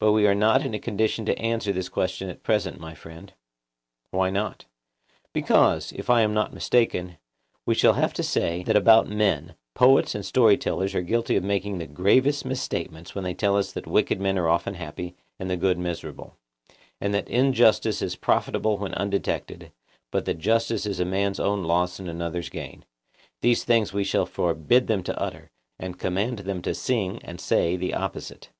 [0.00, 3.32] But we are not in a condition to answer this question at present, my friend.
[4.10, 4.64] Why not?
[5.32, 7.16] Because, if I am not mistaken,
[7.64, 11.44] we shall have to say that about men poets and story tellers are guilty of
[11.44, 15.48] making the gravest misstatements when they tell us that wicked men are often happy, and
[15.48, 16.36] the good miserable;
[17.00, 19.70] and that injustice is profitable when undetected,
[20.10, 24.88] but that justice is a man's own loss and another's gain—these things we shall forbid
[24.88, 28.50] them to utter, and command them to sing and say the opposite.